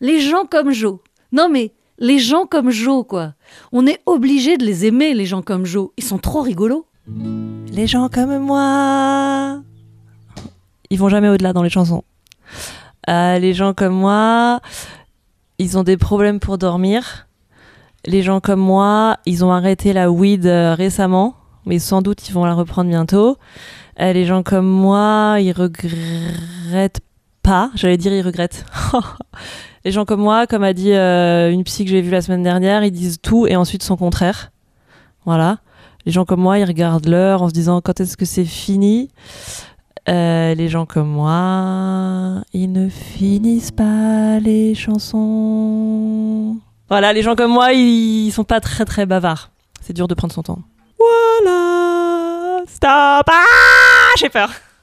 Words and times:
les 0.00 0.20
gens 0.20 0.44
comme 0.50 0.72
Joe. 0.72 0.98
Non 1.32 1.48
mais 1.48 1.72
les 1.98 2.18
gens 2.18 2.46
comme 2.46 2.70
Joe, 2.70 3.06
quoi. 3.06 3.34
On 3.72 3.86
est 3.86 4.00
obligé 4.06 4.58
de 4.58 4.64
les 4.64 4.84
aimer, 4.84 5.14
les 5.14 5.26
gens 5.26 5.42
comme 5.42 5.64
Joe. 5.64 5.90
Ils 5.96 6.04
sont 6.04 6.18
trop 6.18 6.42
rigolos. 6.42 6.86
Les 7.72 7.86
gens 7.86 8.08
comme 8.08 8.38
moi. 8.38 9.62
Ils 10.90 10.98
vont 10.98 11.08
jamais 11.08 11.28
au-delà 11.28 11.52
dans 11.52 11.62
les 11.62 11.70
chansons. 11.70 12.04
Euh, 13.08 13.38
les 13.38 13.54
gens 13.54 13.72
comme 13.72 13.94
moi, 13.94 14.60
ils 15.58 15.78
ont 15.78 15.84
des 15.84 15.96
problèmes 15.96 16.40
pour 16.40 16.58
dormir. 16.58 17.28
Les 18.04 18.22
gens 18.22 18.40
comme 18.40 18.60
moi, 18.60 19.16
ils 19.26 19.44
ont 19.44 19.52
arrêté 19.52 19.92
la 19.92 20.10
weed 20.10 20.46
euh, 20.46 20.74
récemment, 20.74 21.34
mais 21.64 21.78
sans 21.78 22.02
doute 22.02 22.28
ils 22.28 22.32
vont 22.32 22.44
la 22.44 22.54
reprendre 22.54 22.90
bientôt. 22.90 23.36
Euh, 24.00 24.12
les 24.12 24.26
gens 24.26 24.42
comme 24.42 24.66
moi, 24.66 25.38
ils 25.40 25.52
regrettent 25.52 27.00
J'allais 27.74 27.96
dire 27.96 28.12
ils 28.12 28.22
regrettent. 28.22 28.64
les 29.84 29.92
gens 29.92 30.04
comme 30.04 30.20
moi, 30.20 30.46
comme 30.46 30.64
a 30.64 30.72
dit 30.72 30.92
euh, 30.92 31.50
une 31.50 31.64
psy 31.64 31.84
que 31.84 31.90
j'ai 31.90 32.00
vue 32.00 32.10
la 32.10 32.22
semaine 32.22 32.42
dernière, 32.42 32.84
ils 32.84 32.90
disent 32.90 33.18
tout 33.20 33.46
et 33.46 33.56
ensuite 33.56 33.82
son 33.82 33.96
contraire. 33.96 34.50
Voilà. 35.24 35.58
Les 36.04 36.12
gens 36.12 36.24
comme 36.24 36.40
moi, 36.40 36.58
ils 36.58 36.64
regardent 36.64 37.06
l'heure 37.06 37.42
en 37.42 37.48
se 37.48 37.54
disant 37.54 37.80
quand 37.80 38.00
est-ce 38.00 38.16
que 38.16 38.24
c'est 38.24 38.44
fini? 38.44 39.10
Euh, 40.08 40.54
les 40.54 40.68
gens 40.68 40.86
comme 40.86 41.08
moi, 41.08 42.42
ils 42.52 42.70
ne 42.70 42.88
finissent 42.88 43.72
pas 43.72 44.38
les 44.38 44.74
chansons. 44.74 46.56
Voilà, 46.88 47.12
les 47.12 47.22
gens 47.22 47.34
comme 47.34 47.52
moi, 47.52 47.72
ils 47.72 48.30
sont 48.30 48.44
pas 48.44 48.60
très 48.60 48.84
très 48.84 49.06
bavards. 49.06 49.50
C'est 49.80 49.92
dur 49.92 50.06
de 50.06 50.14
prendre 50.14 50.32
son 50.32 50.42
temps. 50.42 50.60
Voilà, 50.98 52.62
stop. 52.66 53.28
Ah, 53.28 54.14
j'ai 54.18 54.28
peur. 54.28 54.50